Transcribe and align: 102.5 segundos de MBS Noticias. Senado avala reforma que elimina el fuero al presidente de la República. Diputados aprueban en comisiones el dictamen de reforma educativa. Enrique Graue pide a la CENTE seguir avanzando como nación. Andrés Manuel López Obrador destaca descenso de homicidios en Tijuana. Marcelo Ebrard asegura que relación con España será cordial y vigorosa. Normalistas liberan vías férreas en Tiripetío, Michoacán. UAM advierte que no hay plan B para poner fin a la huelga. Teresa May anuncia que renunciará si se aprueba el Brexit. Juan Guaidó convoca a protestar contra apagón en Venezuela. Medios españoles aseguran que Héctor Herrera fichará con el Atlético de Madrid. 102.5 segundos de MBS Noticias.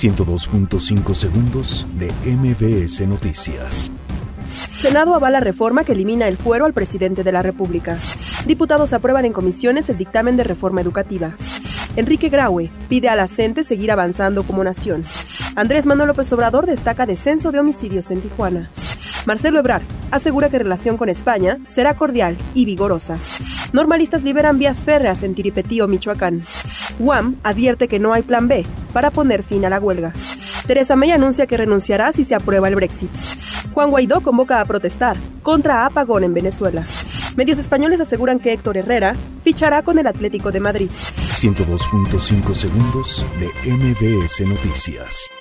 102.5 0.00 1.14
segundos 1.14 1.86
de 1.98 2.10
MBS 2.24 3.06
Noticias. 3.06 3.92
Senado 4.74 5.14
avala 5.14 5.40
reforma 5.40 5.84
que 5.84 5.92
elimina 5.92 6.26
el 6.26 6.38
fuero 6.38 6.64
al 6.64 6.72
presidente 6.72 7.22
de 7.22 7.32
la 7.32 7.42
República. 7.42 7.98
Diputados 8.46 8.94
aprueban 8.94 9.26
en 9.26 9.34
comisiones 9.34 9.90
el 9.90 9.98
dictamen 9.98 10.38
de 10.38 10.44
reforma 10.44 10.80
educativa. 10.80 11.36
Enrique 11.96 12.30
Graue 12.30 12.70
pide 12.88 13.10
a 13.10 13.16
la 13.16 13.28
CENTE 13.28 13.62
seguir 13.62 13.92
avanzando 13.92 14.42
como 14.42 14.64
nación. 14.64 15.04
Andrés 15.54 15.84
Manuel 15.84 16.08
López 16.08 16.32
Obrador 16.32 16.64
destaca 16.64 17.04
descenso 17.04 17.52
de 17.52 17.60
homicidios 17.60 18.10
en 18.10 18.22
Tijuana. 18.22 18.70
Marcelo 19.26 19.58
Ebrard 19.58 19.82
asegura 20.10 20.48
que 20.48 20.58
relación 20.58 20.96
con 20.96 21.08
España 21.08 21.58
será 21.66 21.94
cordial 21.94 22.36
y 22.54 22.64
vigorosa. 22.64 23.18
Normalistas 23.72 24.22
liberan 24.22 24.58
vías 24.58 24.84
férreas 24.84 25.22
en 25.22 25.34
Tiripetío, 25.34 25.88
Michoacán. 25.88 26.42
UAM 26.98 27.36
advierte 27.42 27.88
que 27.88 27.98
no 27.98 28.12
hay 28.12 28.22
plan 28.22 28.48
B 28.48 28.64
para 28.92 29.10
poner 29.10 29.42
fin 29.42 29.64
a 29.64 29.70
la 29.70 29.78
huelga. 29.78 30.12
Teresa 30.66 30.96
May 30.96 31.10
anuncia 31.10 31.46
que 31.46 31.56
renunciará 31.56 32.12
si 32.12 32.24
se 32.24 32.34
aprueba 32.34 32.68
el 32.68 32.76
Brexit. 32.76 33.10
Juan 33.72 33.90
Guaidó 33.90 34.20
convoca 34.20 34.60
a 34.60 34.64
protestar 34.64 35.16
contra 35.42 35.86
apagón 35.86 36.24
en 36.24 36.34
Venezuela. 36.34 36.84
Medios 37.36 37.58
españoles 37.58 38.00
aseguran 38.00 38.40
que 38.40 38.52
Héctor 38.52 38.76
Herrera 38.76 39.14
fichará 39.42 39.82
con 39.82 39.98
el 39.98 40.06
Atlético 40.06 40.50
de 40.50 40.60
Madrid. 40.60 40.90
102.5 40.90 42.54
segundos 42.54 43.24
de 43.38 43.70
MBS 43.70 44.46
Noticias. 44.46 45.39